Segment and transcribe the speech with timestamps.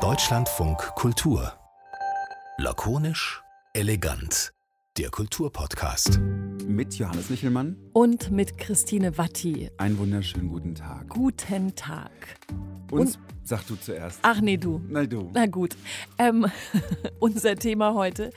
[0.00, 1.54] Deutschlandfunk Kultur.
[2.56, 4.52] Lakonisch, elegant.
[4.96, 6.20] Der Kulturpodcast.
[6.68, 7.76] Mit Johannes Michelmann.
[7.92, 9.72] Und mit Christine Watti.
[9.76, 11.08] Einen wunderschönen guten Tag.
[11.08, 12.12] Guten Tag.
[12.92, 14.20] Uns, Und, sag du zuerst.
[14.22, 14.80] Ach nee, du.
[14.88, 15.28] Nein, du.
[15.34, 15.76] Na gut.
[16.16, 16.46] Ähm,
[17.18, 18.30] unser Thema heute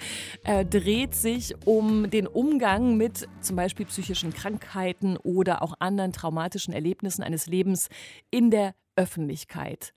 [0.45, 6.73] äh, dreht sich um den Umgang mit zum Beispiel psychischen Krankheiten oder auch anderen traumatischen
[6.73, 7.89] Erlebnissen eines Lebens
[8.31, 9.93] in der Öffentlichkeit.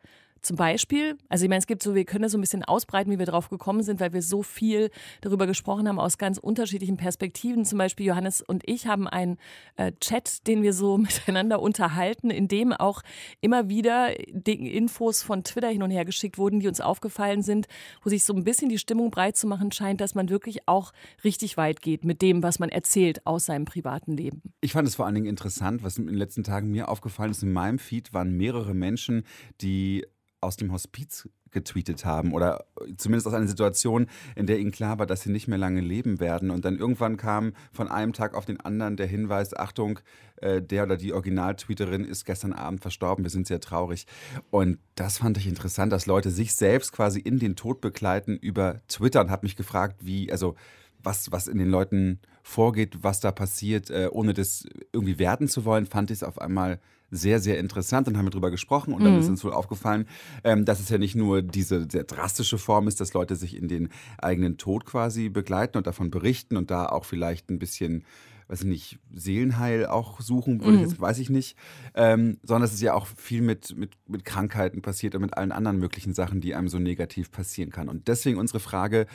[0.47, 3.11] Zum Beispiel, also ich meine, es gibt so, wir können das so ein bisschen ausbreiten,
[3.11, 4.91] wie wir drauf gekommen sind, weil wir so viel
[5.23, 7.65] darüber gesprochen haben aus ganz unterschiedlichen Perspektiven.
[7.65, 9.39] Zum Beispiel Johannes und ich haben einen
[9.75, 13.03] äh, Chat, den wir so miteinander unterhalten, in dem auch
[13.41, 14.13] immer wieder
[14.47, 17.67] Infos von Twitter hin und her geschickt wurden, die uns aufgefallen sind,
[18.05, 20.93] wo sich so ein bisschen die Stimmung breit zu machen scheint, dass man wirklich auch
[21.25, 24.43] richtig weit geht mit dem, was man erzählt aus seinem privaten Leben.
[24.61, 27.43] Ich fand es vor allen Dingen interessant, was in den letzten Tagen mir aufgefallen ist.
[27.43, 29.25] In meinem Feed waren mehrere Menschen,
[29.61, 30.07] die
[30.41, 32.67] aus dem Hospiz getweetet haben oder
[32.99, 36.21] zumindest aus einer Situation, in der ihnen klar war, dass sie nicht mehr lange leben
[36.21, 36.51] werden.
[36.51, 40.01] Und dann irgendwann kam von einem Tag auf den anderen der Hinweis, Achtung,
[40.37, 44.07] äh, der oder die Originaltweeterin ist gestern Abend verstorben, wir sind sehr traurig.
[44.51, 48.83] Und das fand ich interessant, dass Leute sich selbst quasi in den Tod begleiten über
[48.89, 50.57] Twitter und habe mich gefragt, wie, also
[51.03, 55.65] was, was in den Leuten vorgeht, was da passiert, äh, ohne das irgendwie werten zu
[55.65, 59.15] wollen, fand ich es auf einmal sehr, sehr interessant und haben darüber gesprochen und dann
[59.15, 59.21] mhm.
[59.21, 60.07] ist uns wohl aufgefallen,
[60.45, 63.69] ähm, dass es ja nicht nur diese sehr drastische Form ist, dass Leute sich in
[63.69, 68.05] den eigenen Tod quasi begleiten und davon berichten und da auch vielleicht ein bisschen
[68.49, 70.79] weiß ich nicht, Seelenheil auch suchen, mhm.
[70.79, 71.57] jetzt, weiß ich nicht,
[71.95, 75.53] ähm, sondern es ist ja auch viel mit, mit, mit Krankheiten passiert und mit allen
[75.53, 77.89] anderen möglichen Sachen, die einem so negativ passieren kann.
[77.89, 79.07] Und deswegen unsere Frage,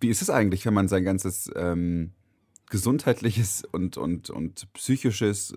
[0.00, 2.12] wie ist es eigentlich, wenn man sein ganzes ähm,
[2.70, 5.54] gesundheitliches und, und, und psychisches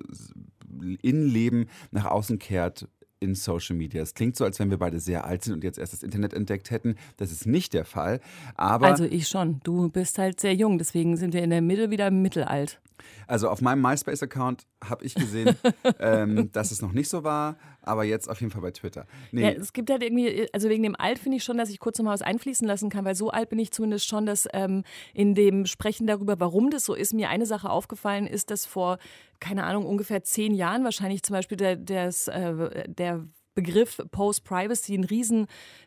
[1.02, 2.88] Innenleben nach außen kehrt
[3.22, 4.02] in Social Media.
[4.02, 6.34] Es klingt so, als wenn wir beide sehr alt sind und jetzt erst das Internet
[6.34, 6.96] entdeckt hätten.
[7.18, 8.20] Das ist nicht der Fall.
[8.56, 9.62] Aber also ich schon.
[9.64, 12.82] Du bist halt sehr jung, deswegen sind wir in der Mitte wieder mittelalt.
[13.28, 15.56] Also auf meinem MySpace-Account habe ich gesehen,
[16.00, 19.06] ähm, dass es noch nicht so war, aber jetzt auf jeden Fall bei Twitter.
[19.32, 19.44] Nee.
[19.44, 21.98] Ja, es gibt halt irgendwie, also wegen dem Alt finde ich schon, dass ich kurz
[21.98, 25.36] nochmal was einfließen lassen kann, weil so alt bin ich zumindest schon, dass ähm, in
[25.36, 28.98] dem Sprechen darüber, warum das so ist, mir eine Sache aufgefallen ist, dass vor,
[29.40, 35.04] keine Ahnung, ungefähr zehn Jahren wahrscheinlich zum Beispiel der, des, äh, der Begriff Post-Privacy ein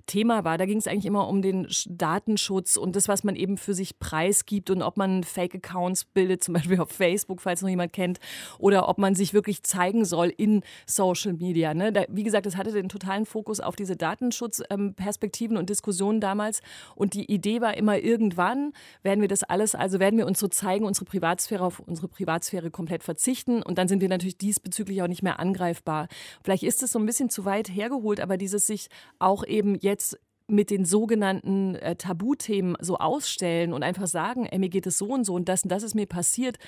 [0.04, 0.58] Riesenthema war.
[0.58, 3.98] Da ging es eigentlich immer um den Datenschutz und das, was man eben für sich
[3.98, 8.18] preisgibt und ob man Fake-Accounts bildet, zum Beispiel auf Facebook, falls noch jemand kennt,
[8.58, 11.74] oder ob man sich wirklich zeigen soll in Social Media.
[11.74, 11.92] Ne?
[11.92, 16.60] Da, wie gesagt, das hatte den totalen Fokus auf diese Datenschutzperspektiven ähm, und Diskussionen damals.
[16.94, 18.72] Und die Idee war immer, irgendwann
[19.02, 22.70] werden wir das alles, also werden wir uns so zeigen, unsere Privatsphäre auf unsere Privatsphäre
[22.70, 26.08] komplett verzichten und dann sind wir natürlich diesbezüglich auch nicht mehr angreifbar.
[26.42, 28.88] Vielleicht ist es so ein bisschen zu weit hergeholt, aber dieses sich
[29.18, 30.12] auch eben jetzt it's
[30.46, 35.06] mit den sogenannten äh, Tabuthemen so ausstellen und einfach sagen, ey, mir geht es so
[35.06, 36.58] und so und das und das ist mir passiert,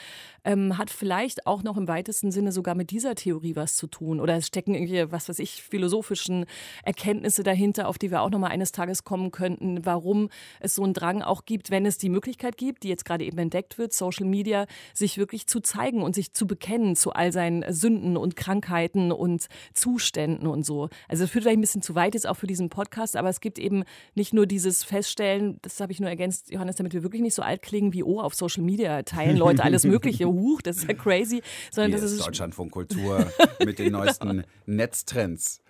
[0.44, 4.20] ähm, hat vielleicht auch noch im weitesten Sinne sogar mit dieser Theorie was zu tun.
[4.20, 6.46] Oder es stecken irgendwie, was weiß ich, philosophischen
[6.84, 10.82] Erkenntnisse dahinter, auf die wir auch noch mal eines Tages kommen könnten, warum es so
[10.82, 13.92] einen Drang auch gibt, wenn es die Möglichkeit gibt, die jetzt gerade eben entdeckt wird,
[13.92, 18.36] Social Media, sich wirklich zu zeigen und sich zu bekennen zu all seinen Sünden und
[18.36, 20.88] Krankheiten und Zuständen und so.
[21.08, 23.40] Also das führt vielleicht ein bisschen zu weit jetzt auch für diesen Podcast, aber es
[23.40, 23.65] gibt eben
[24.14, 27.42] nicht nur dieses Feststellen, das habe ich nur ergänzt, Johannes, damit wir wirklich nicht so
[27.42, 30.94] alt klingen wie, oh, auf Social Media teilen Leute alles Mögliche, huch, das ist ja
[30.94, 31.42] crazy.
[31.70, 33.30] Sondern Hier das ist Deutschlandfunk Kultur
[33.64, 35.60] mit den neuesten Netztrends.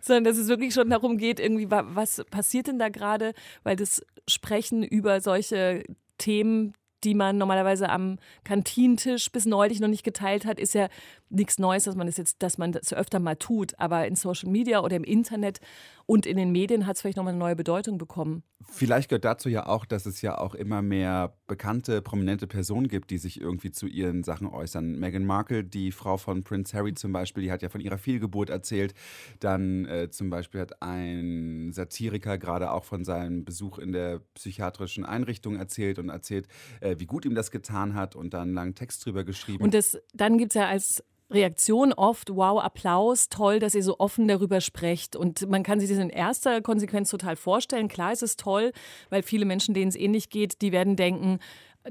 [0.00, 3.32] Sondern dass es wirklich schon darum geht, irgendwie, was passiert denn da gerade,
[3.62, 5.84] weil das Sprechen über solche
[6.18, 6.74] Themen,
[7.04, 10.88] die man normalerweise am Kantinentisch bis neulich noch nicht geteilt hat, ist ja
[11.30, 13.78] nichts Neues, dass man das jetzt, dass man das öfter mal tut.
[13.78, 15.60] Aber in Social Media oder im Internet
[16.06, 18.42] und in den Medien hat es vielleicht nochmal eine neue Bedeutung bekommen.
[18.70, 23.10] Vielleicht gehört dazu ja auch, dass es ja auch immer mehr bekannte, prominente Personen gibt,
[23.10, 24.98] die sich irgendwie zu ihren Sachen äußern.
[24.98, 28.50] Meghan Markle, die Frau von Prince Harry zum Beispiel, die hat ja von ihrer Fehlgeburt
[28.50, 28.94] erzählt.
[29.40, 35.04] Dann äh, zum Beispiel hat ein Satiriker gerade auch von seinem Besuch in der psychiatrischen
[35.04, 36.46] Einrichtung erzählt und erzählt,
[36.80, 39.62] äh, wie gut ihm das getan hat und dann einen langen Text drüber geschrieben.
[39.62, 41.02] Und das, dann gibt es ja als
[41.32, 45.16] Reaktion oft, wow, Applaus, toll, dass ihr so offen darüber sprecht.
[45.16, 47.88] Und man kann sich das in erster Konsequenz total vorstellen.
[47.88, 48.72] Klar ist es toll,
[49.10, 51.38] weil viele Menschen, denen es ähnlich geht, die werden denken,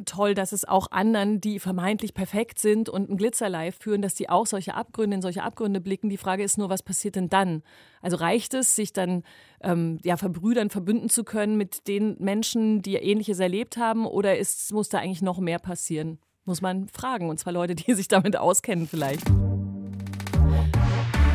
[0.06, 4.30] toll, dass es auch anderen, die vermeintlich perfekt sind und ein Glitzerlife führen, dass die
[4.30, 6.10] auch solche Abgründe in solche Abgründe blicken.
[6.10, 7.64] Die Frage ist nur, was passiert denn dann?
[8.02, 9.24] Also reicht es, sich dann
[9.62, 14.74] ähm, ja verbrüdern, verbünden zu können mit den Menschen, die Ähnliches erlebt haben, oder ist,
[14.74, 16.20] muss da eigentlich noch mehr passieren?
[16.46, 19.28] Muss man fragen, und zwar Leute, die sich damit auskennen vielleicht.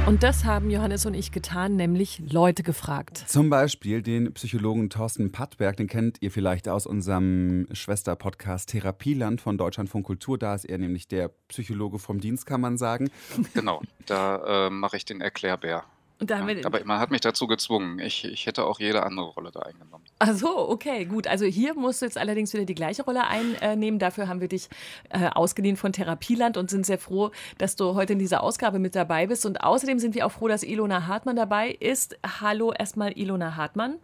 [0.06, 3.24] Und das haben Johannes und ich getan, nämlich Leute gefragt.
[3.26, 9.58] Zum Beispiel den Psychologen Thorsten Pattberg, den kennt ihr vielleicht aus unserem Schwester-Podcast Therapieland von
[9.58, 10.38] Deutschlandfunk Kultur.
[10.38, 13.10] Da ist er nämlich der Psychologe vom Dienst, kann man sagen.
[13.52, 15.82] Genau, da äh, mache ich den Erklärbär.
[16.18, 17.98] Und da haben ja, wir aber man hat mich dazu gezwungen.
[17.98, 20.04] Ich, ich hätte auch jede andere Rolle da eingenommen.
[20.18, 21.26] Ach so, okay, gut.
[21.26, 23.98] Also hier musst du jetzt allerdings wieder die gleiche Rolle einnehmen.
[23.98, 24.68] Dafür haben wir dich
[25.10, 28.94] äh, ausgeliehen von Therapieland und sind sehr froh, dass du heute in dieser Ausgabe mit
[28.94, 29.44] dabei bist.
[29.44, 32.16] Und außerdem sind wir auch froh, dass Ilona Hartmann dabei ist.
[32.40, 33.96] Hallo erstmal Ilona Hartmann.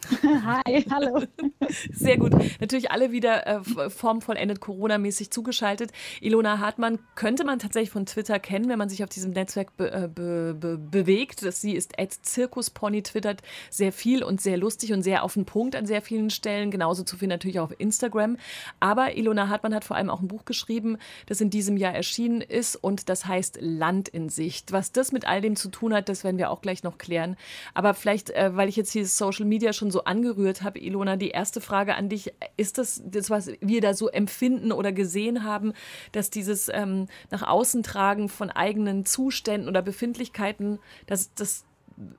[0.22, 1.22] Hi, hallo.
[1.92, 2.32] Sehr gut.
[2.60, 5.90] Natürlich alle wieder äh, formvollendet Corona-mäßig zugeschaltet.
[6.20, 9.90] Ilona Hartmann könnte man tatsächlich von Twitter kennen, wenn man sich auf diesem Netzwerk be
[9.90, 11.40] äh, be be bewegt.
[11.40, 15.74] Sie ist at Zirkuspony, twittert sehr viel und sehr lustig und sehr auf den Punkt
[15.74, 16.70] an sehr vielen Stellen.
[16.70, 18.36] Genauso zu finden natürlich auch auf Instagram.
[18.80, 20.96] Aber Ilona Hartmann hat vor allem auch ein Buch geschrieben,
[21.26, 24.72] das in diesem Jahr erschienen ist und das heißt Land in Sicht.
[24.72, 27.36] Was das mit all dem zu tun hat, das werden wir auch gleich noch klären.
[27.74, 31.16] Aber vielleicht, äh, weil ich jetzt hier Social Media schon schon so angerührt habe, Ilona,
[31.16, 35.44] die erste Frage an dich, ist das das, was wir da so empfinden oder gesehen
[35.44, 35.72] haben,
[36.12, 41.64] dass dieses ähm, nach außen tragen von eigenen Zuständen oder Befindlichkeiten, dass das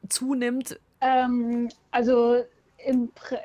[0.07, 0.79] zunimmt?
[1.01, 2.43] Ähm, also,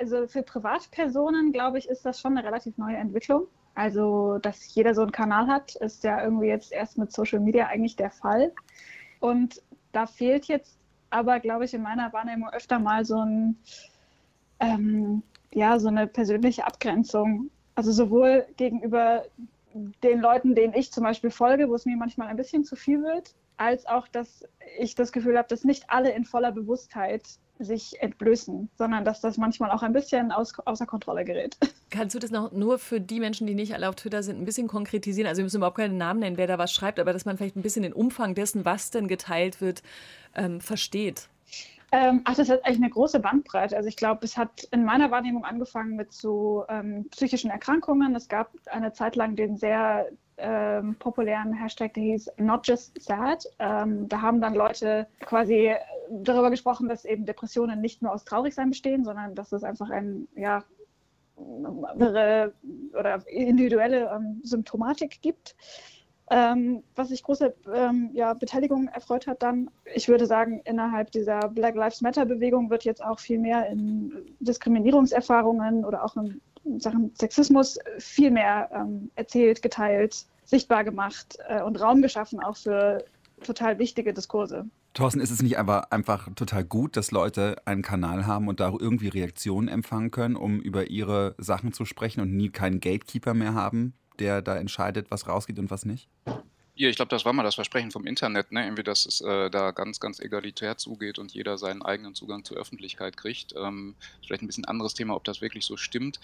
[0.01, 3.47] also für Privatpersonen, glaube ich, ist das schon eine relativ neue Entwicklung.
[3.75, 7.67] Also, dass jeder so einen Kanal hat, ist ja irgendwie jetzt erst mit Social Media
[7.67, 8.53] eigentlich der Fall.
[9.21, 9.61] Und
[9.93, 10.79] da fehlt jetzt
[11.11, 13.57] aber, glaube ich, in meiner Wahrnehmung öfter mal so ein
[14.65, 15.23] ähm,
[15.53, 17.51] ja, so eine persönliche Abgrenzung.
[17.75, 19.25] Also sowohl gegenüber
[19.75, 23.03] den Leuten, denen ich zum Beispiel folge, wo es mir manchmal ein bisschen zu viel
[23.03, 24.45] wird, als auch, dass
[24.79, 27.23] ich das Gefühl habe, dass nicht alle in voller Bewusstheit
[27.61, 31.57] sich entblößen, sondern dass das manchmal auch ein bisschen aus, außer Kontrolle gerät.
[31.91, 34.45] Kannst du das noch nur für die Menschen, die nicht alle auf Twitter sind, ein
[34.45, 35.29] bisschen konkretisieren?
[35.29, 37.57] Also wir müssen überhaupt keinen Namen nennen, wer da was schreibt, aber dass man vielleicht
[37.57, 39.83] ein bisschen den Umfang dessen, was denn geteilt wird,
[40.35, 41.29] ähm, versteht.
[41.95, 43.77] Ähm, ach, das hat eigentlich eine große Bandbreite.
[43.77, 48.17] Also ich glaube, es hat in meiner Wahrnehmung angefangen mit so ähm, psychischen Erkrankungen.
[48.17, 53.45] Es gab eine Zeit lang den sehr ähm, populären Hashtag, der hieß Not Just Sad.
[53.61, 55.73] Ähm, da haben dann Leute quasi
[56.11, 60.27] darüber gesprochen, dass eben Depressionen nicht nur aus Traurigsein bestehen, sondern dass es einfach ein,
[60.35, 60.65] ja,
[61.37, 65.55] oder individuelle ähm, Symptomatik gibt
[66.31, 69.71] ähm, was sich große ähm, ja, Beteiligung erfreut hat dann.
[69.95, 75.85] Ich würde sagen, innerhalb dieser Black Lives Matter-Bewegung wird jetzt auch viel mehr in Diskriminierungserfahrungen
[75.85, 76.41] oder auch in
[76.81, 83.05] Sachen Sexismus viel mehr ähm, erzählt, geteilt, sichtbar gemacht äh, und Raum geschaffen, auch für
[83.43, 84.67] total wichtige Diskurse.
[84.95, 88.73] Thorsten, ist es nicht aber einfach total gut, dass Leute einen Kanal haben und da
[88.79, 93.55] irgendwie Reaktionen empfangen können, um über ihre Sachen zu sprechen und nie keinen Gatekeeper mehr
[93.55, 93.95] haben?
[94.19, 96.09] Der da entscheidet, was rausgeht und was nicht?
[96.77, 98.65] Ja, ich glaube, das war mal das Versprechen vom Internet, ne?
[98.65, 102.57] Irgendwie, dass es äh, da ganz, ganz egalitär zugeht und jeder seinen eigenen Zugang zur
[102.57, 103.55] Öffentlichkeit kriegt.
[103.57, 103.95] Ähm,
[104.27, 106.19] vielleicht ein bisschen anderes Thema, ob das wirklich so stimmt.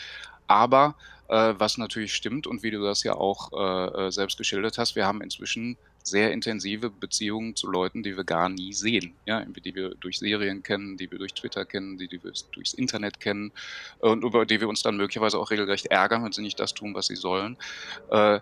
[0.49, 0.97] Aber
[1.29, 4.97] äh, was natürlich stimmt und wie du das ja auch äh, äh selbst geschildert hast,
[4.97, 9.15] wir haben inzwischen sehr intensive Beziehungen zu Leuten, die wir gar nie sehen.
[9.27, 12.75] Ja, die wir durch Serien kennen, die wir durch Twitter kennen, die, die wir durchs
[12.75, 13.53] Internet kennen
[13.99, 16.95] und über die wir uns dann möglicherweise auch regelrecht ärgern, wenn sie nicht das tun,
[16.95, 17.57] was sie sollen.
[18.11, 18.41] Äh,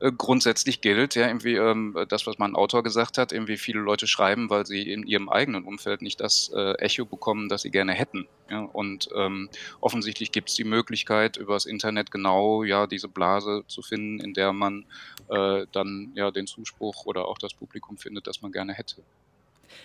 [0.00, 4.06] äh, grundsätzlich gilt, ja, irgendwie ähm, das, was mein Autor gesagt hat, irgendwie viele Leute
[4.06, 7.92] schreiben, weil sie in ihrem eigenen Umfeld nicht das äh, Echo bekommen, das sie gerne
[7.92, 8.26] hätten.
[8.50, 13.62] Ja, und ähm, offensichtlich gibt es die Möglichkeit, über das Internet genau ja diese Blase
[13.66, 14.86] zu finden, in der man
[15.28, 19.02] äh, dann ja den Zuspruch oder auch das Publikum findet, das man gerne hätte.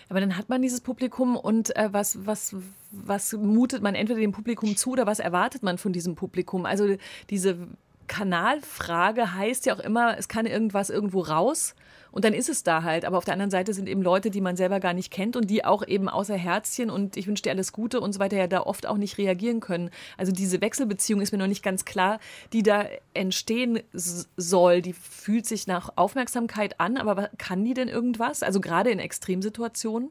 [0.10, 2.56] Aber dann hat man dieses Publikum und äh, was, was,
[2.92, 6.66] was mutet man entweder dem Publikum zu oder was erwartet man von diesem Publikum?
[6.66, 6.96] Also
[7.30, 7.68] diese
[8.08, 11.76] Kanalfrage heißt ja auch immer, es kann irgendwas irgendwo raus
[12.16, 13.04] und dann ist es da halt.
[13.04, 15.50] Aber auf der anderen Seite sind eben Leute, die man selber gar nicht kennt und
[15.50, 18.48] die auch eben außer Herzchen und ich wünsche dir alles Gute und so weiter ja
[18.48, 19.90] da oft auch nicht reagieren können.
[20.18, 22.20] Also diese Wechselbeziehung ist mir noch nicht ganz klar,
[22.54, 24.82] die da entstehen soll.
[24.82, 28.44] Die fühlt sich nach Aufmerksamkeit an, aber kann die denn irgendwas?
[28.44, 30.10] Also gerade in Extremsituationen?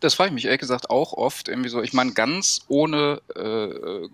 [0.00, 1.48] Das frage ich mich ehrlich gesagt auch oft.
[1.48, 4.08] Irgendwie so, ich meine, ganz ohne äh,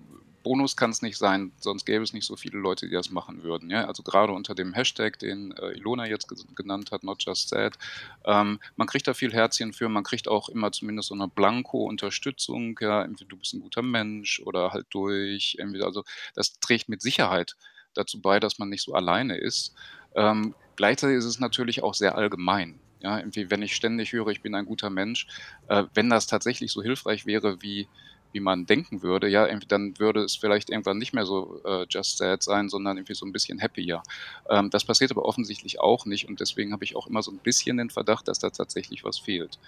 [0.46, 3.42] Bonus kann es nicht sein, sonst gäbe es nicht so viele Leute, die das machen
[3.42, 3.68] würden.
[3.68, 3.88] Ja?
[3.88, 7.76] Also gerade unter dem Hashtag, den äh, Ilona jetzt genannt hat, not just sad,
[8.24, 12.78] ähm, man kriegt da viel Herzchen für, man kriegt auch immer zumindest so eine Blanko-Unterstützung,
[12.80, 16.04] ja, entweder du bist ein guter Mensch oder halt durch, irgendwie, also
[16.36, 17.56] das trägt mit Sicherheit
[17.94, 19.74] dazu bei, dass man nicht so alleine ist.
[20.14, 22.78] Ähm, gleichzeitig ist es natürlich auch sehr allgemein.
[23.00, 25.26] Ja, irgendwie, wenn ich ständig höre, ich bin ein guter Mensch,
[25.66, 27.88] äh, wenn das tatsächlich so hilfreich wäre wie
[28.36, 32.18] wie man denken würde, ja, dann würde es vielleicht irgendwann nicht mehr so äh, just
[32.18, 34.02] sad sein, sondern irgendwie so ein bisschen happier.
[34.50, 37.38] Ähm, das passiert aber offensichtlich auch nicht und deswegen habe ich auch immer so ein
[37.38, 39.58] bisschen den Verdacht, dass da tatsächlich was fehlt.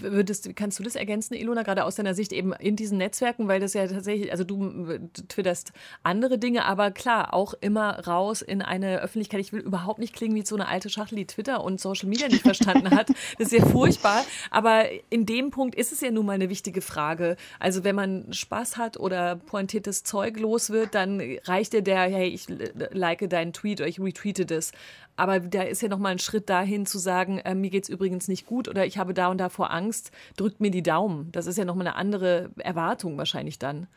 [0.00, 3.60] Würdest, kannst du das ergänzen, Ilona, gerade aus deiner Sicht eben in diesen Netzwerken, weil
[3.60, 9.00] das ja tatsächlich, also du twitterst andere Dinge, aber klar, auch immer raus in eine
[9.00, 9.40] Öffentlichkeit.
[9.40, 12.28] Ich will überhaupt nicht klingen wie so eine alte Schachtel, die Twitter und Social Media
[12.28, 13.08] nicht verstanden hat.
[13.38, 14.24] Das ist ja furchtbar.
[14.50, 17.36] Aber in dem Punkt ist es ja nun mal eine wichtige Frage.
[17.58, 22.28] Also wenn man Spaß hat oder pointiertes Zeug los wird, dann reicht dir der, hey,
[22.28, 22.46] ich
[22.90, 24.72] like deinen Tweet oder ich retweete das.
[25.18, 28.28] Aber da ist ja nochmal ein Schritt dahin zu sagen, äh, mir geht es übrigens
[28.28, 31.32] nicht gut oder ich habe da und da vor Angst, drückt mir die Daumen.
[31.32, 33.88] Das ist ja nochmal eine andere Erwartung wahrscheinlich dann.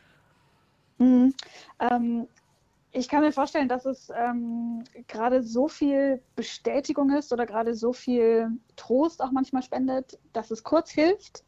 [0.97, 1.35] Mhm.
[1.79, 2.27] Ähm,
[2.91, 7.93] ich kann mir vorstellen, dass es ähm, gerade so viel Bestätigung ist oder gerade so
[7.93, 11.43] viel Trost auch manchmal spendet, dass es kurz hilft,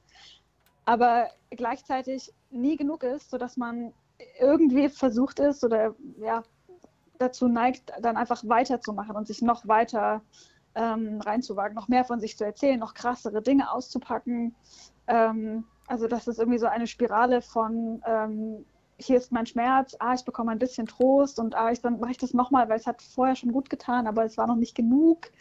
[0.85, 3.91] aber gleichzeitig nie genug ist, sodass man
[4.39, 6.43] irgendwie versucht ist oder ja,
[7.19, 10.21] dazu neigt, dann einfach weiterzumachen und sich noch weiter
[10.75, 14.55] ähm, reinzuwagen, noch mehr von sich zu erzählen, noch krassere Dinge auszupacken.
[15.07, 18.65] Ähm, also das ist irgendwie so eine Spirale von ähm,
[18.97, 22.11] hier ist mein Schmerz, ah, ich bekomme ein bisschen Trost und ah, ich, dann mache
[22.11, 24.75] ich das nochmal, weil es hat vorher schon gut getan, aber es war noch nicht
[24.75, 25.31] genug.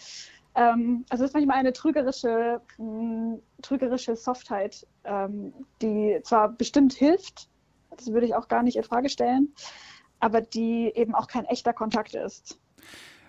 [0.55, 6.93] Ähm, also es ist manchmal eine trügerische, mh, hm, trügerische Softheit, ähm, die zwar bestimmt
[6.93, 7.49] hilft,
[7.97, 9.55] das würde ich auch gar nicht in Frage stellen,
[10.23, 12.59] aber die eben auch kein echter Kontakt ist.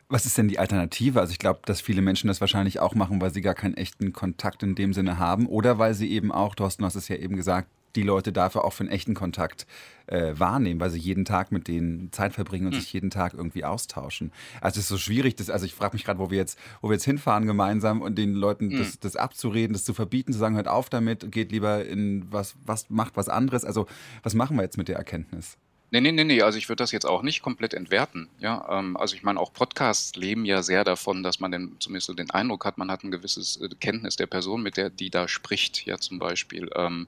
[0.09, 1.19] Was ist denn die Alternative?
[1.19, 4.13] Also ich glaube, dass viele Menschen das wahrscheinlich auch machen, weil sie gar keinen echten
[4.13, 7.15] Kontakt in dem Sinne haben oder weil sie eben auch, Thorsten, du hast es ja
[7.15, 9.65] eben gesagt, die Leute dafür auch für einen echten Kontakt
[10.07, 12.81] äh, wahrnehmen, weil sie jeden Tag mit denen Zeit verbringen und hm.
[12.81, 14.31] sich jeden Tag irgendwie austauschen.
[14.61, 16.89] Also es ist so schwierig, das, also ich frage mich gerade, wo wir jetzt, wo
[16.89, 18.77] wir jetzt hinfahren gemeinsam und den Leuten hm.
[18.79, 22.55] das, das abzureden, das zu verbieten, zu sagen, hört auf damit, geht lieber in was,
[22.65, 23.65] was macht was anderes.
[23.65, 23.87] Also
[24.21, 25.57] was machen wir jetzt mit der Erkenntnis?
[25.93, 28.27] Nee, nee, nee, nee, also ich würde das jetzt auch nicht komplett entwerten.
[28.39, 32.07] Ja, ähm, also ich meine, auch Podcasts leben ja sehr davon, dass man den, zumindest
[32.07, 35.11] so den Eindruck hat, man hat ein gewisses äh, Kenntnis der Person, mit der die
[35.11, 36.67] da spricht, ja zum Beispiel.
[36.75, 37.07] Ähm,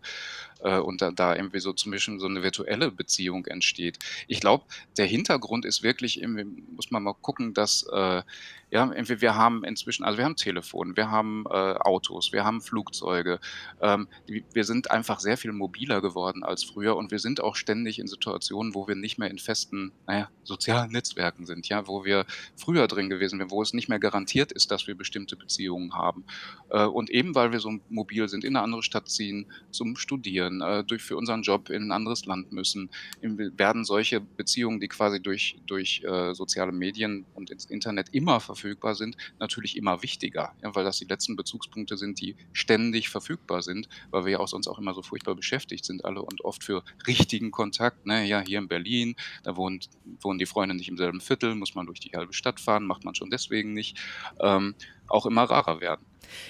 [0.65, 3.99] äh, und da, da irgendwie so Beispiel so eine virtuelle Beziehung entsteht.
[4.27, 4.65] Ich glaube,
[4.97, 6.45] der Hintergrund ist wirklich, irgendwie,
[6.75, 8.23] muss man mal gucken, dass äh,
[8.71, 13.39] ja, wir haben inzwischen, also wir haben Telefon, wir haben äh, Autos, wir haben Flugzeuge.
[13.79, 17.99] Ähm, wir sind einfach sehr viel mobiler geworden als früher und wir sind auch ständig
[17.99, 22.25] in Situationen, wo wir nicht mehr in festen, naja, sozialen Netzwerken sind, ja, wo wir
[22.57, 26.25] früher drin gewesen wären, wo es nicht mehr garantiert ist, dass wir bestimmte Beziehungen haben.
[26.69, 30.54] Äh, und eben weil wir so mobil sind, in eine andere Stadt ziehen, zum Studieren,
[30.61, 32.89] äh, durch für unseren Job in ein anderes Land müssen,
[33.21, 38.95] werden solche Beziehungen, die quasi durch, durch äh, soziale Medien und ins Internet immer verfügbar
[38.95, 43.87] sind, natürlich immer wichtiger, ja, weil das die letzten Bezugspunkte sind, die ständig verfügbar sind,
[44.11, 46.83] weil wir ja auch sonst auch immer so furchtbar beschäftigt sind alle und oft für
[47.07, 49.89] richtigen Kontakt, ne, ja, hier in Berlin, da wohnt,
[50.21, 53.03] wohnen die Freunde nicht im selben Viertel, muss man durch die halbe Stadt fahren, macht
[53.03, 53.97] man schon deswegen nicht,
[54.39, 54.75] ähm,
[55.07, 56.05] auch immer rarer werden.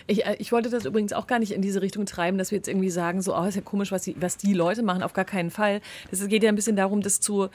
[0.08, 2.58] Ich, äh, ich wollte das übrigens auch gar nicht in diese Richtung treiben, dass wir
[2.58, 5.13] jetzt irgendwie sagen, so, oh, ist ja komisch, was die, was die Leute machen, auf
[5.13, 5.82] gar keinen Fall.
[6.12, 7.50] Das geht ja ein bisschen darum, das zu,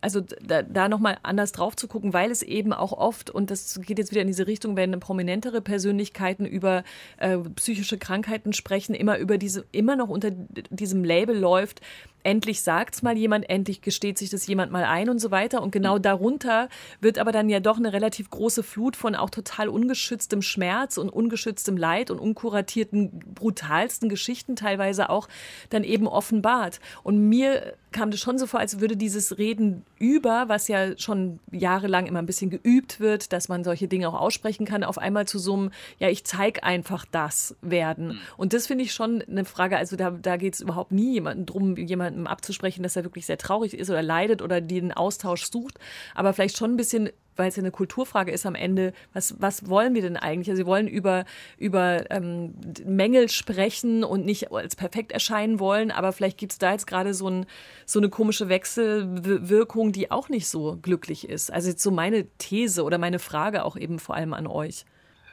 [0.00, 3.80] also da, da nochmal anders drauf zu gucken, weil es eben auch oft, und das
[3.82, 6.84] geht jetzt wieder in diese Richtung, wenn prominentere Persönlichkeiten über
[7.18, 11.80] äh, psychische Krankheiten sprechen, immer über diese, immer noch unter diesem Label läuft,
[12.26, 15.62] endlich sagt es mal jemand, endlich gesteht sich das jemand mal ein und so weiter.
[15.62, 16.68] Und genau darunter
[17.00, 21.08] wird aber dann ja doch eine relativ große Flut von auch total ungeschütztem Schmerz und
[21.08, 25.28] ungeschütztem Leid und unkuratierten, brutalsten Geschichten teilweise auch
[25.70, 26.80] dann eben offenbart.
[27.04, 31.40] Und mir kam das schon so vor, als würde dieses Reden über, was ja schon
[31.50, 35.26] jahrelang immer ein bisschen geübt wird, dass man solche Dinge auch aussprechen kann, auf einmal
[35.26, 38.08] zu so einem, ja, ich zeige einfach das werden.
[38.08, 38.18] Mhm.
[38.36, 41.46] Und das finde ich schon eine Frage, also da, da geht es überhaupt nie jemanden
[41.46, 45.78] drum, jemandem abzusprechen, dass er wirklich sehr traurig ist oder leidet oder den Austausch sucht,
[46.14, 49.68] aber vielleicht schon ein bisschen weil es ja eine Kulturfrage ist am Ende, was, was
[49.68, 50.50] wollen wir denn eigentlich?
[50.50, 51.24] Also wir wollen über,
[51.58, 56.72] über ähm, Mängel sprechen und nicht als perfekt erscheinen wollen, aber vielleicht gibt es da
[56.72, 57.46] jetzt gerade so, ein,
[57.84, 61.52] so eine komische Wechselwirkung, die auch nicht so glücklich ist.
[61.52, 64.84] Also jetzt so meine These oder meine Frage auch eben vor allem an euch.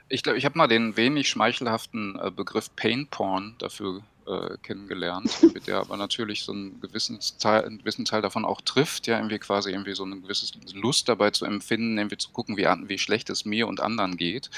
[0.09, 5.31] Ich glaube, ich habe mal den wenig schmeichelhaften äh, Begriff Pain Porn dafür äh, kennengelernt,
[5.67, 9.39] der aber natürlich so einen gewissen Teil, einen gewissen Teil davon auch trifft, ja, irgendwie
[9.39, 13.29] quasi irgendwie so eine gewisse Lust dabei zu empfinden, irgendwie zu gucken, wie, wie schlecht
[13.29, 14.49] es mir und anderen geht.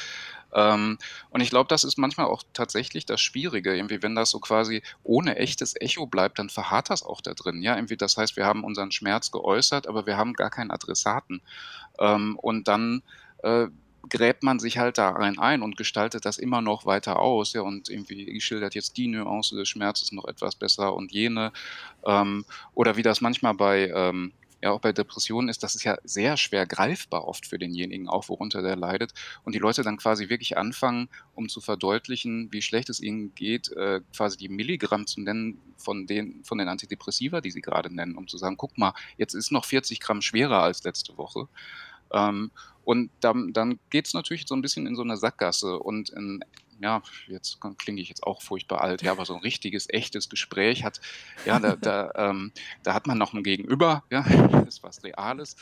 [0.53, 0.97] Ähm,
[1.29, 4.81] und ich glaube, das ist manchmal auch tatsächlich das Schwierige, irgendwie, wenn das so quasi
[5.03, 8.45] ohne echtes Echo bleibt, dann verharrt das auch da drin, ja, irgendwie, das heißt, wir
[8.45, 11.41] haben unseren Schmerz geäußert, aber wir haben gar keinen Adressaten.
[11.99, 13.03] Ähm, und dann
[13.43, 13.67] äh,
[14.09, 17.61] gräbt man sich halt da rein ein und gestaltet das immer noch weiter aus, ja,
[17.61, 21.51] und irgendwie schildert jetzt die Nuance des Schmerzes noch etwas besser und jene.
[22.05, 24.33] Ähm, oder wie das manchmal bei ähm,
[24.65, 28.29] ja auch bei Depressionen ist, das ist ja sehr schwer greifbar oft für denjenigen, auch
[28.29, 29.13] worunter der leidet.
[29.43, 33.71] Und die Leute dann quasi wirklich anfangen, um zu verdeutlichen, wie schlecht es ihnen geht,
[33.73, 38.15] äh, quasi die Milligramm zu nennen von den, von den Antidepressiva, die sie gerade nennen,
[38.15, 41.47] um zu sagen, guck mal, jetzt ist noch 40 Gramm schwerer als letzte Woche.
[42.11, 42.51] Ähm,
[42.85, 45.79] und dann, dann geht es natürlich so ein bisschen in so eine Sackgasse.
[45.79, 46.39] Und in
[46.79, 50.83] ja, jetzt klinge ich jetzt auch furchtbar alt, ja, aber so ein richtiges, echtes Gespräch
[50.83, 50.99] hat,
[51.45, 52.51] ja, da, da, ähm,
[52.83, 55.55] da hat man noch ein Gegenüber, ja, das ist was Reales.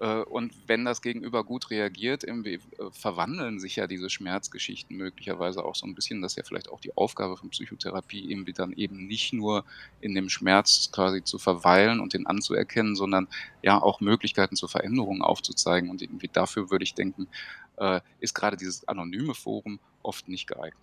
[0.00, 5.64] Äh, und wenn das Gegenüber gut reagiert, irgendwie, äh, verwandeln sich ja diese Schmerzgeschichten möglicherweise
[5.64, 6.20] auch so ein bisschen.
[6.20, 9.64] Das ist ja vielleicht auch die Aufgabe von Psychotherapie, irgendwie dann eben nicht nur
[10.00, 13.28] in dem Schmerz quasi zu verweilen und den anzuerkennen, sondern
[13.62, 15.90] ja auch Möglichkeiten zur Veränderung aufzuzeigen.
[15.90, 17.28] Und irgendwie dafür würde ich denken,
[17.76, 20.74] äh, ist gerade dieses anonyme Forum oft nicht geeignet.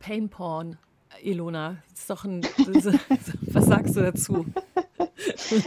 [0.00, 0.78] Pain Porn,
[1.22, 2.42] Ilona, ist doch ein.
[3.42, 4.46] was sagst du dazu?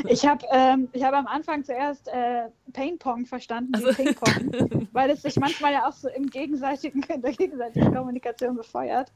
[0.07, 3.91] Ich habe ähm, hab am Anfang zuerst äh, Pain-Pong verstanden, also.
[3.91, 9.11] Ping-Pong, weil es sich manchmal ja auch so im gegenseitigen, in der gegenseitigen Kommunikation befeuert.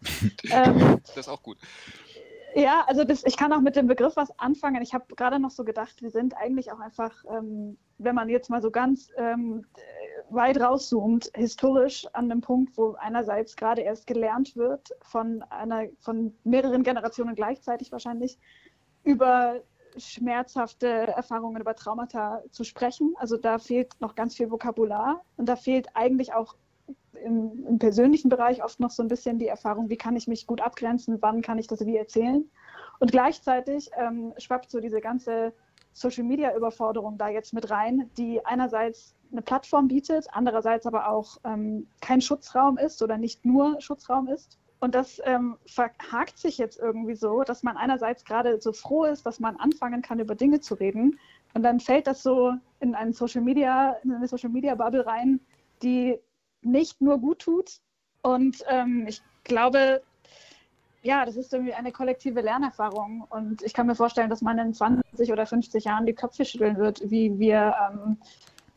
[0.51, 1.57] Ähm, das ist auch gut.
[2.55, 4.81] Ja, also das, ich kann auch mit dem Begriff was anfangen.
[4.81, 8.49] Ich habe gerade noch so gedacht, wir sind eigentlich auch einfach, ähm, wenn man jetzt
[8.49, 9.65] mal so ganz ähm,
[10.29, 16.35] weit rauszoomt, historisch an einem Punkt, wo einerseits gerade erst gelernt wird von einer, von
[16.43, 18.37] mehreren Generationen gleichzeitig wahrscheinlich
[19.03, 19.61] über
[19.97, 23.13] schmerzhafte Erfahrungen über Traumata zu sprechen.
[23.17, 26.55] Also da fehlt noch ganz viel Vokabular und da fehlt eigentlich auch
[27.23, 30.47] im, im, persönlichen Bereich oft noch so ein bisschen die Erfahrung, wie kann ich mich
[30.47, 32.49] gut abgrenzen, wann kann ich das wie erzählen.
[32.99, 35.53] Und gleichzeitig ähm, schwappt so diese ganze
[35.93, 42.21] Social-Media-Überforderung da jetzt mit rein, die einerseits eine Plattform bietet, andererseits aber auch ähm, kein
[42.21, 44.57] Schutzraum ist oder nicht nur Schutzraum ist.
[44.79, 49.25] Und das ähm, verhakt sich jetzt irgendwie so, dass man einerseits gerade so froh ist,
[49.25, 51.19] dass man anfangen kann, über Dinge zu reden.
[51.53, 55.39] Und dann fällt das so in einen Social Media, in eine Social Media Bubble rein,
[55.81, 56.19] die
[56.61, 57.79] nicht nur gut tut.
[58.21, 60.01] Und ähm, ich glaube,
[61.01, 63.25] ja, das ist irgendwie eine kollektive Lernerfahrung.
[63.29, 66.77] Und ich kann mir vorstellen, dass man in 20 oder 50 Jahren die Köpfe schütteln
[66.77, 68.17] wird, wie wir ähm,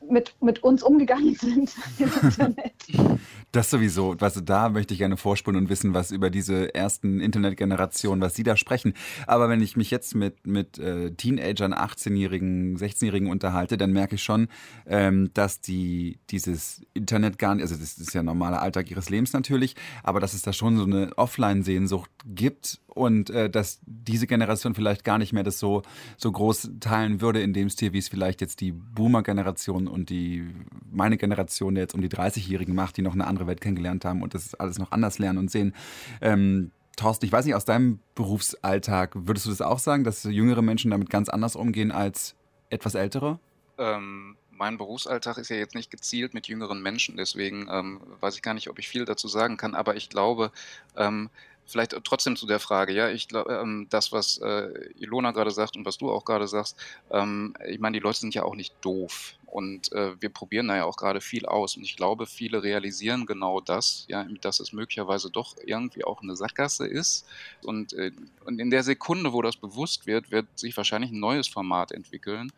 [0.09, 2.75] mit, mit uns umgegangen sind im Internet.
[3.51, 4.15] Das sowieso.
[4.19, 8.43] Was, da möchte ich gerne vorspulen und wissen, was über diese ersten Internetgenerationen, was Sie
[8.43, 8.93] da sprechen.
[9.27, 14.23] Aber wenn ich mich jetzt mit, mit äh, Teenagern, 18-Jährigen, 16-Jährigen unterhalte, dann merke ich
[14.23, 14.49] schon,
[14.87, 19.33] ähm, dass die dieses Internet gar nicht, also das ist ja normaler Alltag ihres Lebens
[19.33, 24.75] natürlich, aber dass es da schon so eine Offline-Sehnsucht gibt und äh, dass diese Generation
[24.75, 25.83] vielleicht gar nicht mehr das so,
[26.17, 30.49] so groß teilen würde in dem Stil, wie es vielleicht jetzt die Boomer-Generation und die
[30.91, 34.23] meine Generation, der jetzt um die 30-Jährigen macht, die noch eine andere Welt kennengelernt haben
[34.23, 35.75] und das alles noch anders lernen und sehen.
[36.21, 40.63] Ähm, Thorsten, ich weiß nicht, aus deinem Berufsalltag, würdest du das auch sagen, dass jüngere
[40.63, 42.35] Menschen damit ganz anders umgehen als
[42.71, 43.39] etwas ältere?
[43.79, 48.43] Ähm, mein Berufsalltag ist ja jetzt nicht gezielt mit jüngeren Menschen, deswegen ähm, weiß ich
[48.43, 50.51] gar nicht, ob ich viel dazu sagen kann, aber ich glaube,
[50.97, 51.31] ähm,
[51.69, 55.77] vielleicht trotzdem zu der Frage, ja, ich glaube, ähm, das, was äh, Ilona gerade sagt
[55.77, 56.77] und was du auch gerade sagst,
[57.11, 59.35] ähm, ich meine, die Leute sind ja auch nicht doof.
[59.47, 61.77] Und äh, wir probieren da ja auch gerade viel aus.
[61.77, 66.37] Und ich glaube, viele realisieren genau das, ja, dass es möglicherweise doch irgendwie auch eine
[66.37, 67.27] Sackgasse ist.
[67.63, 68.13] Und, äh,
[68.45, 72.53] und in der Sekunde, wo das bewusst wird, wird sich wahrscheinlich ein neues Format entwickeln,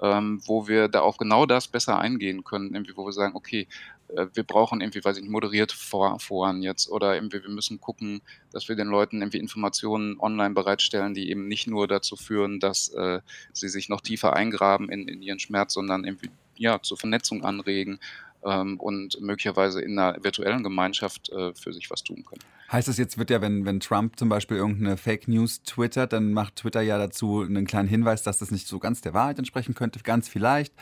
[0.00, 3.62] ähm, wo wir da auf genau das besser eingehen können, irgendwie, wo wir sagen, okay,
[3.62, 3.66] äh,
[4.08, 8.68] wir brauchen irgendwie, weiß ich nicht, moderiert Foren jetzt oder irgendwie, wir müssen gucken, dass
[8.68, 13.20] wir den Leuten irgendwie Informationen online bereitstellen, die eben nicht nur dazu führen, dass äh,
[13.52, 17.98] sie sich noch tiefer eingraben in, in ihren Schmerz, sondern irgendwie ja, zur Vernetzung anregen
[18.44, 22.40] ähm, und möglicherweise in einer virtuellen Gemeinschaft äh, für sich was tun können.
[22.70, 26.32] Heißt das jetzt, wird ja, wenn, wenn Trump zum Beispiel irgendeine Fake News twittert, dann
[26.32, 29.74] macht Twitter ja dazu einen kleinen Hinweis, dass das nicht so ganz der Wahrheit entsprechen
[29.74, 30.72] könnte, ganz vielleicht.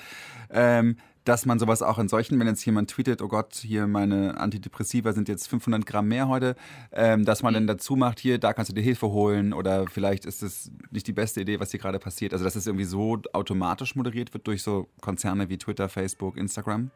[0.50, 4.38] Ähm, dass man sowas auch in solchen, wenn jetzt jemand tweetet, oh Gott, hier meine
[4.38, 6.54] Antidepressiva sind jetzt 500 Gramm mehr heute,
[6.92, 7.56] ähm, dass man mhm.
[7.56, 11.06] dann dazu macht, hier, da kannst du dir Hilfe holen oder vielleicht ist es nicht
[11.06, 12.32] die beste Idee, was hier gerade passiert.
[12.32, 16.90] Also dass es irgendwie so automatisch moderiert wird durch so Konzerne wie Twitter, Facebook, Instagram?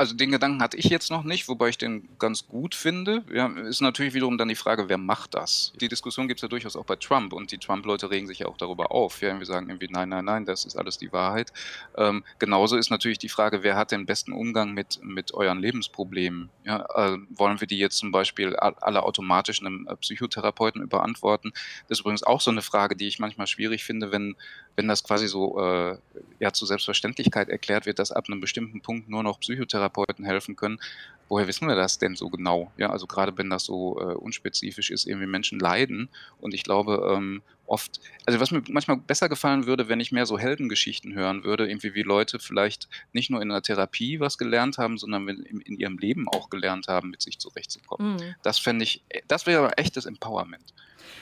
[0.00, 3.22] Also den Gedanken hatte ich jetzt noch nicht, wobei ich den ganz gut finde.
[3.30, 5.74] Ja, ist natürlich wiederum dann die Frage, wer macht das?
[5.78, 8.46] Die Diskussion gibt es ja durchaus auch bei Trump und die Trump-Leute regen sich ja
[8.46, 9.20] auch darüber auf.
[9.20, 11.52] Ja, wir sagen irgendwie, nein, nein, nein, das ist alles die Wahrheit.
[11.98, 16.48] Ähm, genauso ist natürlich die Frage, wer hat den besten Umgang mit, mit euren Lebensproblemen?
[16.64, 21.52] Ja, äh, wollen wir die jetzt zum Beispiel alle automatisch einem äh, Psychotherapeuten überantworten?
[21.88, 24.34] Das ist übrigens auch so eine Frage, die ich manchmal schwierig finde, wenn,
[24.76, 25.98] wenn das quasi so äh,
[26.38, 30.56] ja, zur Selbstverständlichkeit erklärt wird, dass ab einem bestimmten Punkt nur noch Psychotherapie Therapeuten helfen
[30.56, 30.78] können.
[31.28, 32.72] Woher wissen wir das denn so genau?
[32.76, 36.08] Ja, also gerade wenn das so äh, unspezifisch ist, irgendwie Menschen leiden.
[36.40, 40.26] Und ich glaube, ähm, oft, also was mir manchmal besser gefallen würde, wenn ich mehr
[40.26, 44.78] so Heldengeschichten hören würde, irgendwie wie Leute vielleicht nicht nur in der Therapie was gelernt
[44.78, 48.14] haben, sondern in, in ihrem Leben auch gelernt haben, mit sich zurechtzukommen.
[48.14, 48.34] Mhm.
[48.42, 50.74] Das fände ich, das wäre echtes Empowerment.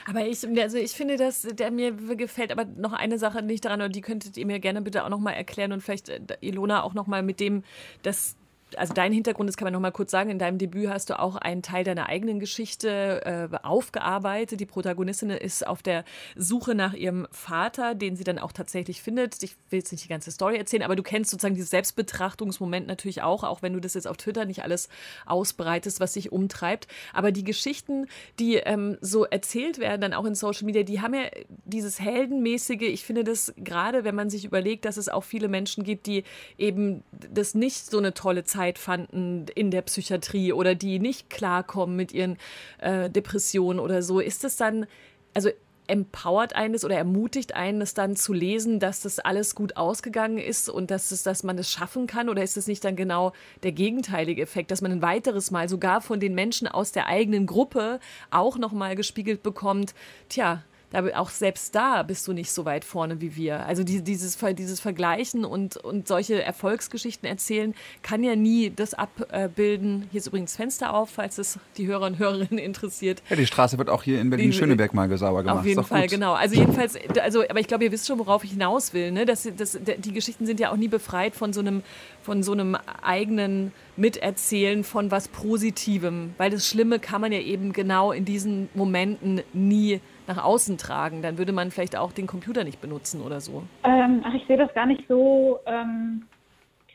[0.07, 3.83] Aber ich, also ich finde, dass der mir gefällt, aber noch eine Sache nicht daran,
[3.83, 6.95] und die könntet ihr mir gerne bitte auch nochmal erklären und vielleicht äh, Ilona auch
[6.95, 7.63] nochmal mit dem,
[8.03, 8.37] dass
[8.77, 11.19] also dein Hintergrund, das kann man noch mal kurz sagen, in deinem Debüt hast du
[11.19, 14.61] auch einen Teil deiner eigenen Geschichte äh, aufgearbeitet.
[14.61, 16.05] Die Protagonistin ist auf der
[16.37, 19.43] Suche nach ihrem Vater, den sie dann auch tatsächlich findet.
[19.43, 23.23] Ich will jetzt nicht die ganze Story erzählen, aber du kennst sozusagen dieses Selbstbetrachtungsmoment natürlich
[23.23, 24.89] auch, auch wenn du das jetzt auf Twitter nicht alles
[25.27, 26.89] ausbreitest, was sich umtreibt.
[27.13, 28.07] Aber die Geschichten,
[28.39, 31.23] die ähm, so erzählt werden, dann auch in Social Media, die haben ja
[31.65, 35.85] dieses heldenmäßige, ich finde das gerade, wenn man sich überlegt, dass es auch viele Menschen
[35.85, 36.25] gibt, die
[36.59, 41.31] eben das nicht so eine tolle Zeit Zeit fanden in der Psychiatrie oder die nicht
[41.31, 42.37] klarkommen mit ihren
[42.79, 44.87] äh, Depressionen oder so, ist es dann,
[45.33, 45.51] also
[45.87, 50.69] empowert eines oder ermutigt einen, es dann zu lesen, dass das alles gut ausgegangen ist
[50.69, 52.29] und dass, es, dass man es schaffen kann?
[52.29, 56.01] Oder ist es nicht dann genau der gegenteilige Effekt, dass man ein weiteres Mal sogar
[56.01, 59.95] von den Menschen aus der eigenen Gruppe auch nochmal gespiegelt bekommt,
[60.29, 63.67] tja, da, auch selbst da bist du nicht so weit vorne wie wir.
[63.67, 70.09] Also die, dieses, dieses Vergleichen und, und solche Erfolgsgeschichten erzählen kann ja nie das abbilden.
[70.11, 73.23] Hier ist übrigens Fenster auf, falls es die Hörer und Hörerinnen interessiert.
[73.29, 75.59] Ja, die Straße wird auch hier in Berlin-Schöneberg mal sauber gemacht.
[75.59, 76.11] Auf jeden Fall, gut.
[76.11, 76.33] genau.
[76.33, 79.13] Also jedenfalls, also, aber ich glaube, ihr wisst schon, worauf ich hinaus will.
[79.13, 79.27] Ne?
[79.27, 81.83] Das, das, die Geschichten sind ja auch nie befreit von so einem,
[82.23, 86.35] von so einem eigenen Miterzählen von was Positivem.
[86.39, 91.23] Weil das Schlimme kann man ja eben genau in diesen Momenten nie nach außen tragen.
[91.23, 93.63] Dann würde man vielleicht auch den Computer nicht benutzen oder so.
[93.85, 96.27] Ähm, ach, ich sehe das gar nicht so ähm,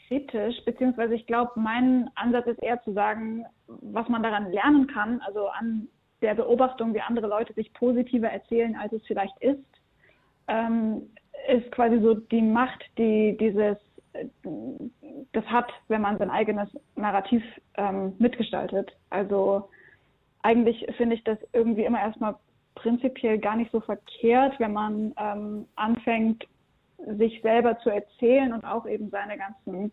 [0.08, 5.22] kritisch, beziehungsweise ich glaube, mein Ansatz ist eher zu sagen, was man daran lernen kann,
[5.22, 5.88] also an
[6.22, 9.60] der Beobachtung, wie andere Leute sich positiver erzählen, als es vielleicht ist,
[10.48, 11.10] ähm,
[11.50, 13.78] ist quasi so die Macht, die dieses
[15.32, 17.44] das hat, wenn man sein eigenes Narrativ
[17.76, 18.92] ähm, mitgestaltet.
[19.10, 19.70] Also
[20.44, 22.36] eigentlich finde ich das irgendwie immer erstmal
[22.76, 26.46] prinzipiell gar nicht so verkehrt, wenn man ähm, anfängt,
[27.18, 29.92] sich selber zu erzählen und auch eben seine ganzen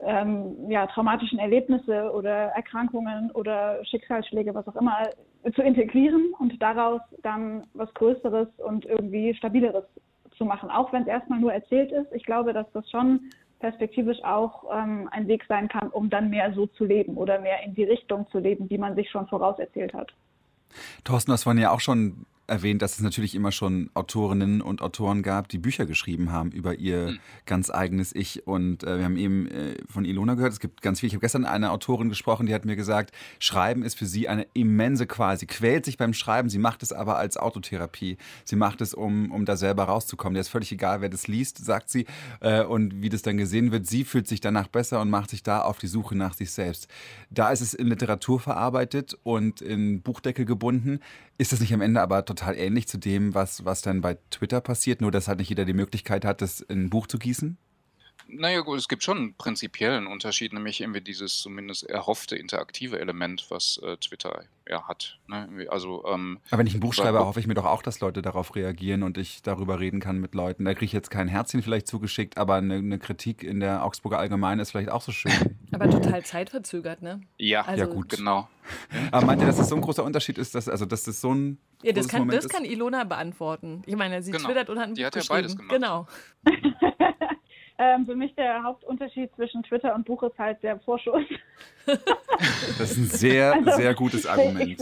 [0.00, 5.10] ähm, ja, traumatischen Erlebnisse oder Erkrankungen oder Schicksalsschläge, was auch immer,
[5.54, 9.84] zu integrieren und daraus dann was Größeres und irgendwie Stabileres
[10.36, 12.12] zu machen, auch wenn es erstmal nur erzählt ist.
[12.12, 16.52] Ich glaube, dass das schon perspektivisch auch ähm, ein Weg sein kann, um dann mehr
[16.52, 19.94] so zu leben oder mehr in die Richtung zu leben, die man sich schon vorauserzählt
[19.94, 20.12] hat.
[21.04, 25.22] Thorsten, das waren ja auch schon erwähnt, dass es natürlich immer schon Autorinnen und Autoren
[25.22, 27.18] gab, die Bücher geschrieben haben über ihr mhm.
[27.46, 28.46] ganz eigenes Ich.
[28.46, 31.08] Und äh, wir haben eben äh, von Ilona gehört, es gibt ganz viel.
[31.08, 34.46] Ich habe gestern eine Autorin gesprochen, die hat mir gesagt, Schreiben ist für sie eine
[34.54, 35.38] immense Qual.
[35.38, 38.16] Sie quält sich beim Schreiben, sie macht es aber als Autotherapie.
[38.44, 40.34] Sie macht es, um, um da selber rauszukommen.
[40.34, 42.06] Der ist völlig egal, wer das liest, sagt sie,
[42.40, 43.86] äh, und wie das dann gesehen wird.
[43.86, 46.88] Sie fühlt sich danach besser und macht sich da auf die Suche nach sich selbst.
[47.30, 51.00] Da ist es in Literatur verarbeitet und in Buchdeckel gebunden.
[51.40, 54.60] Ist das nicht am Ende aber total ähnlich zu dem, was, was dann bei Twitter
[54.60, 57.56] passiert, nur dass halt nicht jeder die Möglichkeit hat, das in ein Buch zu gießen?
[58.30, 63.46] Naja, gut, es gibt schon einen prinzipiellen Unterschied, nämlich irgendwie dieses zumindest erhoffte interaktive Element,
[63.48, 65.18] was äh, Twitter ja hat.
[65.28, 65.66] Ne?
[65.70, 68.20] Also, ähm, Aber wenn ich ein Buch schreibe, hoffe ich mir doch auch, dass Leute
[68.20, 70.64] darauf reagieren und ich darüber reden kann mit Leuten.
[70.66, 74.18] Da kriege ich jetzt kein Herzchen vielleicht zugeschickt, aber eine, eine, Kritik in der Augsburger
[74.18, 75.32] Allgemeine ist vielleicht auch so schön.
[75.72, 77.20] Aber total zeitverzögert, ne?
[77.36, 78.48] Ja, also, ja gut, genau.
[79.10, 81.34] Aber meint ihr, dass das so ein großer Unterschied ist, dass, also, dass das so
[81.34, 83.82] ein ja, das kann, das kann Ilona beantworten.
[83.86, 84.46] Ich meine, sie genau.
[84.46, 85.74] twittert und hat ein Die Buch hat ja beides gemacht.
[85.74, 86.06] Genau.
[87.78, 91.22] Ähm, für mich der Hauptunterschied zwischen Twitter und Buch ist halt der Vorschuss.
[91.86, 94.80] das ist ein sehr, also, sehr gutes Argument.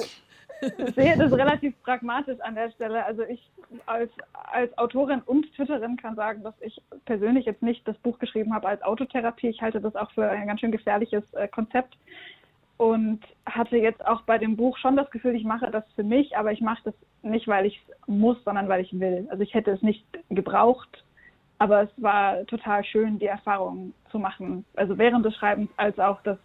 [0.79, 3.05] Ich sehe das relativ pragmatisch an der Stelle.
[3.05, 3.51] Also ich
[3.85, 8.55] als, als Autorin und Twitterin kann sagen, dass ich persönlich jetzt nicht das Buch geschrieben
[8.55, 9.49] habe als Autotherapie.
[9.49, 11.99] Ich halte das auch für ein ganz schön gefährliches äh, Konzept
[12.79, 16.37] und hatte jetzt auch bei dem Buch schon das Gefühl, ich mache das für mich,
[16.37, 19.27] aber ich mache das nicht, weil ich es muss, sondern weil ich will.
[19.31, 21.05] Also ich hätte es nicht gebraucht
[21.59, 24.65] aber es war total schön, die Erfahrung zu machen.
[24.75, 26.39] Also während des Schreibens als auch das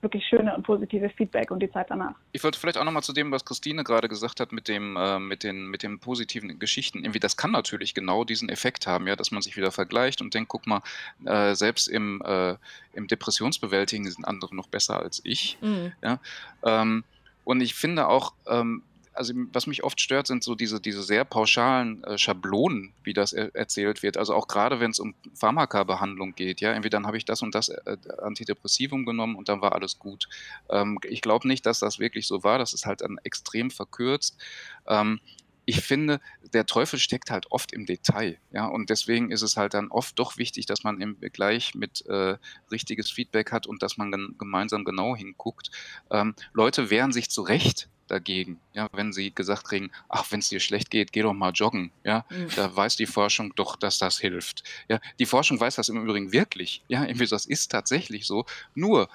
[0.00, 2.14] wirklich schöne und positive Feedback und die Zeit danach.
[2.32, 5.18] Ich wollte vielleicht auch nochmal zu dem, was Christine gerade gesagt hat, mit dem, äh,
[5.18, 6.98] mit den, mit den positiven Geschichten.
[6.98, 10.34] Irgendwie, das kann natürlich genau diesen Effekt haben, ja, dass man sich wieder vergleicht und
[10.34, 10.82] denkt, guck mal,
[11.24, 12.56] äh, selbst im, äh,
[12.92, 15.58] im Depressionsbewältigen sind andere noch besser als ich.
[15.60, 15.92] Mhm.
[16.02, 16.18] Ja?
[16.62, 17.04] Ähm,
[17.44, 18.82] und ich finde auch, ähm,
[19.14, 23.32] also was mich oft stört, sind so diese, diese sehr pauschalen äh, Schablonen, wie das
[23.32, 24.16] er erzählt wird.
[24.16, 27.54] Also auch gerade wenn es um Pharmakabehandlung geht, ja, irgendwie dann habe ich das und
[27.54, 30.28] das äh, Antidepressivum genommen und dann war alles gut.
[30.70, 32.58] Ähm, ich glaube nicht, dass das wirklich so war.
[32.58, 34.38] Das ist halt dann extrem verkürzt.
[34.86, 35.20] Ähm,
[35.64, 36.20] ich finde,
[36.52, 40.18] der Teufel steckt halt oft im Detail, ja, und deswegen ist es halt dann oft
[40.18, 42.36] doch wichtig, dass man im Vergleich mit äh,
[42.70, 45.70] richtiges Feedback hat und dass man gemeinsam genau hinguckt.
[46.10, 50.48] Ähm, Leute wehren sich zu Recht dagegen, ja, wenn sie gesagt kriegen, ach, wenn es
[50.48, 52.48] dir schlecht geht, geh doch mal joggen, ja, mhm.
[52.54, 56.32] da weiß die Forschung doch, dass das hilft, ja, die Forschung weiß das im Übrigen
[56.32, 58.44] wirklich, ja, irgendwie das ist tatsächlich so,
[58.74, 59.08] nur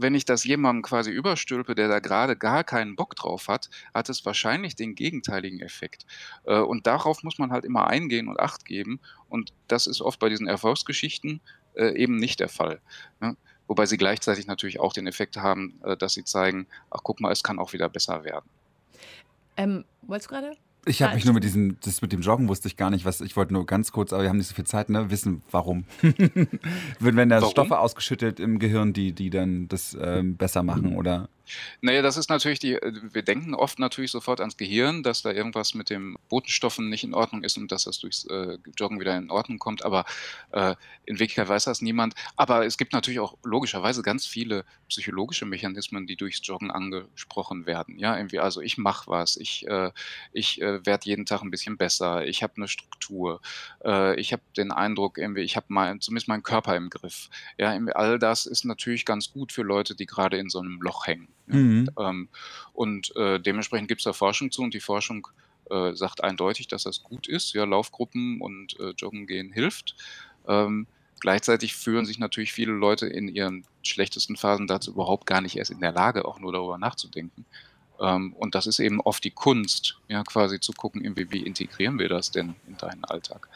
[0.00, 4.08] wenn ich das jemandem quasi überstülpe, der da gerade gar keinen Bock drauf hat, hat
[4.08, 6.06] es wahrscheinlich den gegenteiligen Effekt.
[6.44, 9.00] Äh, und darauf muss man halt immer eingehen und Acht geben.
[9.28, 11.40] Und das ist oft bei diesen Erfolgsgeschichten
[11.74, 12.80] äh, eben nicht der Fall.
[13.68, 17.30] Wobei sie gleichzeitig natürlich auch den Effekt haben, äh, dass sie zeigen, ach guck mal,
[17.30, 18.46] es kann auch wieder besser werden.
[19.56, 20.56] Ähm, wolltest du gerade?
[20.86, 23.20] Ich habe mich nur mit diesem, das mit dem Joggen wusste ich gar nicht, was
[23.20, 25.84] ich wollte nur ganz kurz, aber wir haben nicht so viel Zeit, ne, wissen, warum.
[26.98, 31.28] Wenn da Stoffe ausgeschüttet im Gehirn, die, die dann das ähm, besser machen oder
[31.80, 35.30] naja, das ist natürlich die, äh, wir denken oft natürlich sofort ans Gehirn, dass da
[35.30, 39.16] irgendwas mit den Botenstoffen nicht in Ordnung ist und dass das durchs äh, Joggen wieder
[39.16, 40.04] in Ordnung kommt, aber
[40.52, 42.14] äh, in Wirklichkeit weiß das niemand.
[42.36, 47.98] Aber es gibt natürlich auch logischerweise ganz viele psychologische Mechanismen, die durchs Joggen angesprochen werden.
[47.98, 49.90] Ja, irgendwie, also ich mache was, ich, äh,
[50.32, 53.40] ich äh, werde jeden Tag ein bisschen besser, ich habe eine Struktur,
[53.84, 57.30] äh, ich habe den Eindruck, irgendwie, ich habe mein, zumindest meinen Körper im Griff.
[57.58, 61.06] Ja, all das ist natürlich ganz gut für Leute, die gerade in so einem Loch
[61.06, 61.28] hängen.
[61.56, 61.90] Mhm.
[61.98, 62.28] Ähm,
[62.72, 65.28] und äh, dementsprechend gibt es da Forschung zu und die Forschung
[65.70, 67.52] äh, sagt eindeutig, dass das gut ist.
[67.54, 69.96] Ja, Laufgruppen und äh, Joggen gehen hilft.
[70.46, 70.86] Ähm,
[71.20, 75.70] gleichzeitig fühlen sich natürlich viele Leute in ihren schlechtesten Phasen dazu überhaupt gar nicht erst
[75.70, 77.44] in der Lage, auch nur darüber nachzudenken.
[78.00, 81.98] Ähm, und das ist eben oft die Kunst, ja, quasi zu gucken, wie, wie integrieren
[81.98, 83.48] wir das denn in deinen Alltag.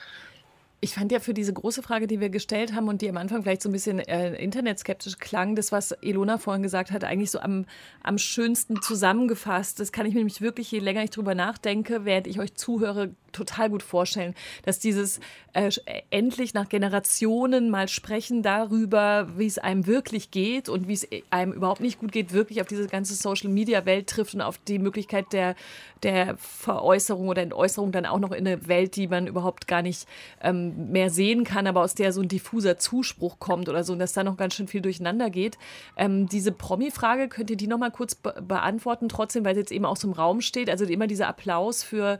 [0.84, 3.42] Ich fand ja für diese große Frage, die wir gestellt haben und die am Anfang
[3.42, 7.38] vielleicht so ein bisschen äh, internetskeptisch klang, das, was Elona vorhin gesagt hat, eigentlich so
[7.38, 7.66] am,
[8.02, 9.78] am schönsten zusammengefasst.
[9.78, 13.14] Das kann ich mir nämlich wirklich, je länger ich drüber nachdenke, während ich euch zuhöre,
[13.32, 15.20] total gut vorstellen, dass dieses
[15.54, 15.70] äh,
[16.10, 21.52] endlich nach Generationen mal sprechen darüber, wie es einem wirklich geht und wie es einem
[21.52, 25.54] überhaupt nicht gut geht, wirklich auf diese ganze Social-Media-Welt trifft und auf die Möglichkeit der,
[26.02, 30.08] der Veräußerung oder Entäußerung dann auch noch in eine Welt, die man überhaupt gar nicht
[30.40, 33.98] ähm, mehr sehen kann, aber aus der so ein diffuser Zuspruch kommt oder so und
[33.98, 35.58] dass da noch ganz schön viel durcheinander geht.
[35.96, 39.72] Ähm, diese Promi-Frage, könnt ihr die noch mal kurz be beantworten, trotzdem, weil es jetzt
[39.72, 42.18] eben auch so im Raum steht, also immer dieser Applaus für,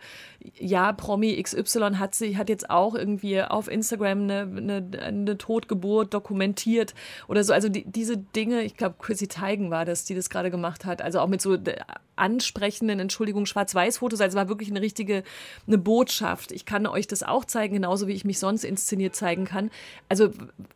[0.58, 6.14] ja, Promi XY hat, sie, hat jetzt auch irgendwie auf Instagram eine, eine, eine Totgeburt
[6.14, 6.94] dokumentiert
[7.26, 7.52] oder so.
[7.52, 11.02] Also die, diese Dinge, ich glaube, Chrissy Teigen war das, die das gerade gemacht hat.
[11.02, 11.76] Also auch mit so äh,
[12.14, 14.20] ansprechenden, Entschuldigung, Schwarz-Weiß-Fotos.
[14.20, 15.24] Also war wirklich eine richtige
[15.66, 16.52] eine Botschaft.
[16.52, 19.72] Ich kann euch das auch zeigen, genauso wie ich mich sonst inszeniert zeigen kann.
[20.08, 20.30] Also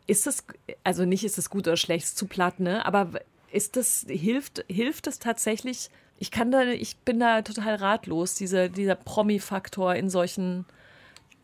[0.07, 0.43] ist das,
[0.83, 2.85] also nicht ist es gut oder schlecht, zu platt, ne?
[2.85, 3.11] Aber
[3.53, 8.69] ist das, hilft, hilft es tatsächlich, ich kann da, ich bin da total ratlos, diese,
[8.69, 10.65] dieser Promi-Faktor in solchen,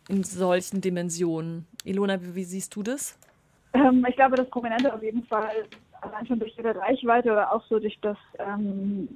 [0.09, 1.67] in solchen Dimensionen.
[1.83, 3.17] Ilona, wie, wie siehst du das?
[3.73, 5.67] Ähm, ich glaube, das Prominente auf jeden Fall,
[6.01, 9.07] allein schon durch ihre Reichweite oder auch so durch das, ähm,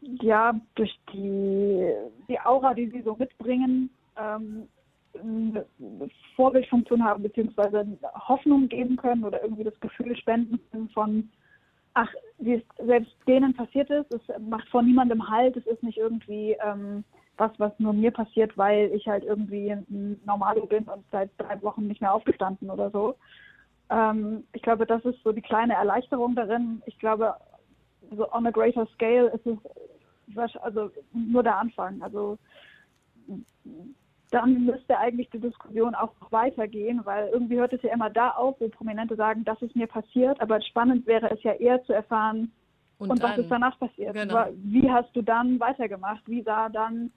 [0.00, 1.92] ja, durch die,
[2.28, 4.68] die Aura, die sie so mitbringen, ähm,
[5.18, 5.64] eine
[6.34, 7.86] Vorbildfunktion haben, beziehungsweise
[8.28, 11.30] Hoffnung geben können oder irgendwie das Gefühl spenden können von,
[11.96, 15.96] ach, wie es selbst denen passiert ist, es macht vor niemandem Halt, es ist nicht
[15.96, 17.04] irgendwie ähm,
[17.38, 21.60] was, was nur mir passiert, weil ich halt irgendwie ein Normalo bin und seit drei
[21.62, 23.16] Wochen nicht mehr aufgestanden oder so.
[23.88, 26.82] Ähm, ich glaube, das ist so die kleine Erleichterung darin.
[26.84, 27.34] Ich glaube,
[28.14, 32.02] so on a greater scale ist es also nur der Anfang.
[32.02, 32.36] Also
[34.30, 38.60] dann müsste eigentlich die Diskussion auch weitergehen, weil irgendwie hört es ja immer da auf,
[38.60, 42.50] wo Prominente sagen, das ist mir passiert, aber spannend wäre es ja eher zu erfahren,
[42.98, 44.14] und, und was ist danach passiert.
[44.14, 44.46] Genau.
[44.54, 46.22] Wie hast du dann weitergemacht?
[46.26, 47.10] Wie sah dann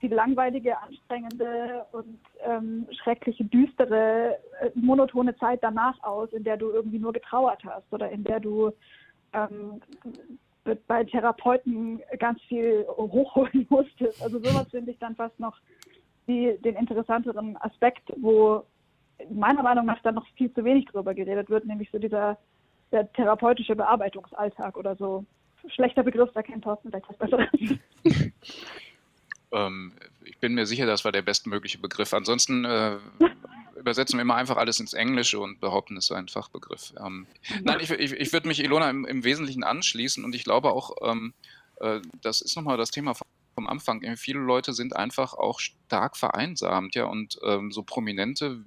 [0.00, 6.70] die langweilige, anstrengende und ähm, schreckliche, düstere, äh, monotone Zeit danach aus, in der du
[6.70, 8.72] irgendwie nur getrauert hast oder in der du
[9.34, 9.82] ähm,
[10.86, 14.22] bei Therapeuten ganz viel hochholen musstest.
[14.22, 15.58] Also sowas finde ich dann fast noch
[16.30, 18.64] die, den interessanteren Aspekt, wo
[19.30, 22.38] meiner Meinung nach dann noch viel zu wenig drüber geredet wird, nämlich so dieser
[22.92, 25.24] der therapeutische Bearbeitungsalltag oder so.
[25.68, 27.48] Schlechter Begriff, da kennt Thorsten vielleicht was Besseres.
[29.52, 29.92] ähm,
[30.24, 32.14] ich bin mir sicher, das war der bestmögliche Begriff.
[32.14, 32.96] Ansonsten äh,
[33.78, 36.94] übersetzen wir immer einfach alles ins Englische und behaupten, es sei ein Fachbegriff.
[37.04, 37.26] Ähm,
[37.62, 40.96] nein, ich, ich, ich würde mich Ilona im, im, Wesentlichen anschließen und ich glaube auch,
[41.02, 41.34] ähm,
[41.80, 43.14] äh, das ist nochmal das Thema
[43.60, 48.64] vom Anfang, viele Leute sind einfach auch stark vereinsamt, ja, und ähm, so Prominente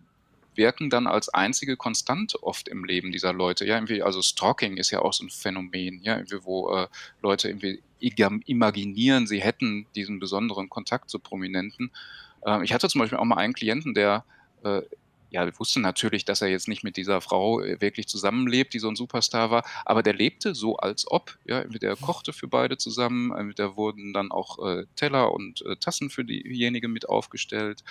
[0.56, 3.66] wirken dann als einzige Konstante oft im Leben dieser Leute.
[3.66, 6.88] Ja, irgendwie, also Stalking ist ja auch so ein Phänomen, ja, irgendwie, wo äh,
[7.24, 11.90] Leute irgendwie imaginieren, sie hätten diesen besonderen Kontakt zu Prominenten.
[12.46, 14.26] Äh, ich hatte zum Beispiel auch mal einen Klienten, der
[14.64, 14.84] äh,
[15.34, 18.88] ja, wusste natürlich, dass er jetzt nicht mit dieser Frau äh, wirklich zusammenlebt, die so
[18.88, 21.38] ein Superstar war, aber der lebte so, als ob.
[21.46, 26.12] Ja, der kochte für beide zusammen, da wurden dann auch äh, Teller und äh, Tassen
[26.12, 27.84] für diejenige mit aufgestellt.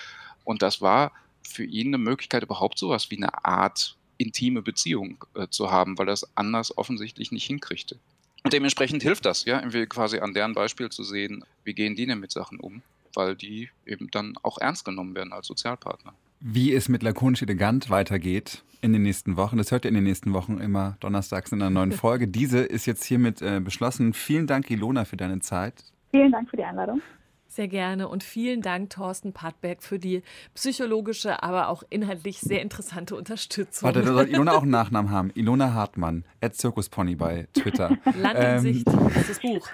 [0.45, 1.11] Und das war
[1.43, 6.09] für ihn eine Möglichkeit, überhaupt sowas wie eine Art intime Beziehung äh, zu haben, weil
[6.09, 7.99] er es anders offensichtlich nicht hinkriegte.
[8.45, 12.21] Und dementsprechend hilft das, ja, quasi an deren Beispiel zu sehen, wie gehen die denn
[12.21, 12.83] mit Sachen um,
[13.15, 16.15] weil die eben dann auch ernst genommen werden als Sozialpartner.
[16.45, 20.03] Wie es mit Lakonisch Elegant weitergeht in den nächsten Wochen, das hört ihr in den
[20.03, 22.27] nächsten Wochen immer donnerstags in einer neuen Folge.
[22.27, 24.13] Diese ist jetzt hiermit äh, beschlossen.
[24.13, 25.85] Vielen Dank, Ilona, für deine Zeit.
[26.11, 27.01] Vielen Dank für die Einladung.
[27.47, 30.23] Sehr gerne und vielen Dank, Thorsten Pattberg, für die
[30.55, 33.87] psychologische, aber auch inhaltlich sehr interessante Unterstützung.
[33.87, 35.31] Warte, da soll Ilona auch einen Nachnamen haben.
[35.35, 37.91] Ilona Hartmann, at Zirkuspony bei Twitter.
[38.21, 39.69] Land in ähm, Sicht, ist das Buch.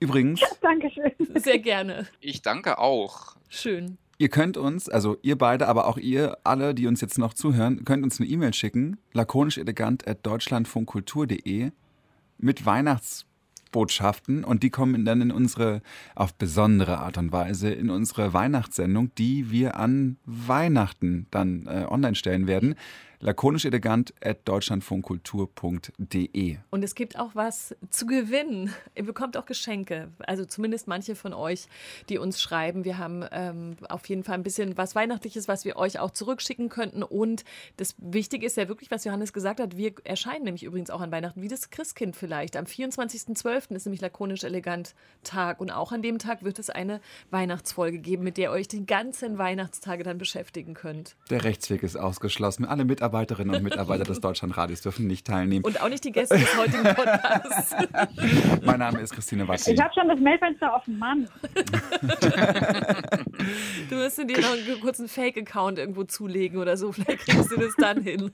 [0.00, 0.40] Übrigens.
[0.60, 1.12] Dankeschön.
[1.36, 2.08] Sehr gerne.
[2.18, 3.36] Ich danke auch.
[3.48, 3.96] Schön.
[4.20, 7.84] Ihr könnt uns, also ihr beide, aber auch ihr alle, die uns jetzt noch zuhören,
[7.84, 11.70] könnt uns eine E-Mail schicken, lakonisch elegant at deutschlandfunkkultur.de
[12.38, 13.26] mit Weihnachts
[13.70, 15.82] Botschaften und die kommen dann in unsere,
[16.14, 22.14] auf besondere Art und Weise, in unsere Weihnachtssendung, die wir an Weihnachten dann äh, online
[22.14, 22.74] stellen werden
[23.20, 26.58] lakonisch elegant at deutschlandfunkkultur.de.
[26.70, 28.72] Und es gibt auch was zu gewinnen.
[28.94, 30.12] Ihr bekommt auch Geschenke.
[30.20, 31.66] Also zumindest manche von euch,
[32.08, 32.84] die uns schreiben.
[32.84, 36.68] Wir haben ähm, auf jeden Fall ein bisschen was Weihnachtliches, was wir euch auch zurückschicken
[36.68, 37.02] könnten.
[37.02, 37.44] Und
[37.76, 39.76] das Wichtige ist ja wirklich, was Johannes gesagt hat.
[39.76, 42.56] Wir erscheinen nämlich übrigens auch an Weihnachten, wie das Christkind vielleicht.
[42.56, 43.74] Am 24.12.
[43.74, 45.60] ist nämlich lakonisch elegant Tag.
[45.60, 47.00] Und auch an dem Tag wird es eine
[47.30, 51.16] Weihnachtsfolge geben, mit der ihr euch die ganzen Weihnachtstage dann beschäftigen könnt.
[51.30, 52.64] Der Rechtsweg ist ausgeschlossen.
[52.64, 55.64] Alle Mitarbeiter Mitarbeiterinnen und Mitarbeiter des Deutschlandradios dürfen nicht teilnehmen.
[55.64, 57.74] Und auch nicht die Gäste des heutigen Podcasts.
[58.64, 59.72] mein Name ist Christine Watti.
[59.72, 61.26] Ich habe schon das Mailfenster offen, Mann.
[63.88, 66.92] du wirst dir noch einen kurzen Fake-Account irgendwo zulegen oder so.
[66.92, 68.30] Vielleicht kriegst du das dann hin.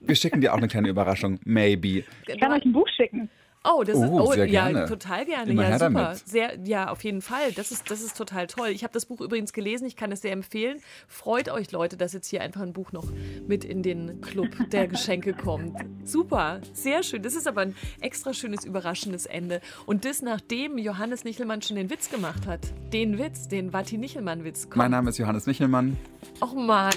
[0.00, 1.38] Wir schicken dir auch eine kleine Überraschung.
[1.44, 2.04] Maybe.
[2.26, 3.28] Ich kann euch ein Buch schicken.
[3.68, 4.86] Oh, das oh, ist oh, sehr ja, gerne.
[4.86, 5.50] total gerne.
[5.50, 5.90] Immer ja, super.
[5.90, 6.28] damit.
[6.28, 7.52] Sehr, ja, auf jeden Fall.
[7.52, 8.68] Das ist, das ist total toll.
[8.68, 10.78] Ich habe das Buch übrigens gelesen, ich kann es sehr empfehlen.
[11.08, 13.06] Freut euch, Leute, dass jetzt hier einfach ein Buch noch
[13.46, 15.76] mit in den Club der Geschenke kommt.
[16.04, 17.22] Super, sehr schön.
[17.22, 19.60] Das ist aber ein extra schönes, überraschendes Ende.
[19.86, 22.60] Und das, nachdem Johannes Nichelmann schon den Witz gemacht hat.
[22.92, 24.68] Den Witz, den Watti-Nichelmann-Witz.
[24.74, 25.96] Mein Name ist Johannes Nichelmann.
[26.40, 26.92] Och Mann.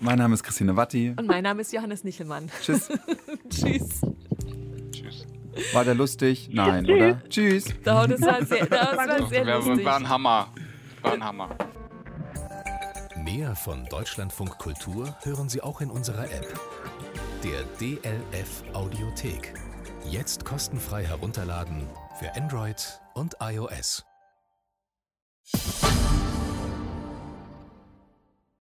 [0.00, 1.14] Mein Name ist Christine Watti.
[1.16, 2.50] Und mein Name ist Johannes Nichelmann.
[2.60, 2.88] Tschüss.
[3.50, 4.00] Tschüss.
[5.72, 6.48] War der lustig?
[6.52, 7.22] Nein, oder?
[7.28, 7.66] Tschüss.
[7.80, 9.84] Oh, das war sehr, das war sehr lustig.
[9.84, 10.52] war ein Hammer.
[11.02, 11.48] War ein Hammer.
[13.24, 16.58] Mehr von Deutschlandfunk Kultur hören Sie auch in unserer App.
[17.44, 19.54] Der DLF Audiothek.
[20.08, 21.88] Jetzt kostenfrei herunterladen
[22.18, 24.04] für Android und iOS.